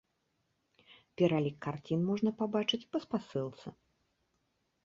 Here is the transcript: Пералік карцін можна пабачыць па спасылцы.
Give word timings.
Пералік 1.19 1.57
карцін 1.65 1.99
можна 2.09 2.29
пабачыць 2.39 2.81
па 2.95 3.03
спасылцы. 3.07 3.67